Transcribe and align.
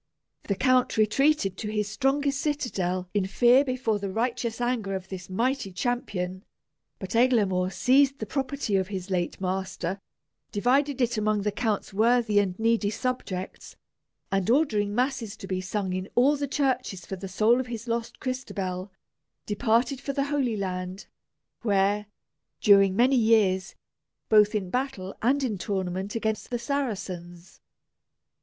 The 0.45 0.55
count 0.55 0.97
retreated 0.97 1.57
to 1.57 1.69
his 1.71 1.87
strongest 1.87 2.41
citadel 2.41 3.07
in 3.13 3.27
fear 3.27 3.63
before 3.63 3.99
the 3.99 4.09
righteous 4.09 4.59
anger 4.59 4.95
of 4.95 5.09
this 5.09 5.29
mighty 5.29 5.71
champion; 5.71 6.43
but 6.97 7.15
Eglamour 7.15 7.69
seized 7.69 8.17
the 8.17 8.25
property 8.25 8.77
of 8.77 8.87
his 8.87 9.11
late 9.11 9.39
master, 9.39 10.01
divided 10.51 11.01
it 11.01 11.17
among 11.17 11.43
the 11.43 11.51
count's 11.51 11.93
worthy 11.93 12.39
and 12.39 12.57
needy 12.57 12.89
subjects, 12.89 13.75
and 14.31 14.49
ordering 14.49 14.95
masses 14.95 15.37
to 15.37 15.45
be 15.45 15.61
sung 15.61 15.93
in 15.93 16.09
all 16.15 16.35
the 16.35 16.47
churches 16.47 17.05
for 17.05 17.15
the 17.15 17.27
soul 17.27 17.59
of 17.59 17.67
his 17.67 17.87
lost 17.87 18.19
Crystabell, 18.19 18.89
departed 19.45 20.01
for 20.01 20.13
the 20.13 20.23
Holy 20.23 20.57
Land, 20.57 21.05
where, 21.61 22.07
during 22.59 22.95
many 22.95 23.15
years, 23.17 23.33
he 23.33 23.45
distinguished 23.51 24.29
himself 24.29 24.29
both 24.29 24.55
in 24.55 24.69
battle 24.71 25.15
and 25.21 25.43
in 25.43 25.59
tournament 25.59 26.15
against 26.15 26.49
the 26.49 26.57
Saracens. 26.57 27.61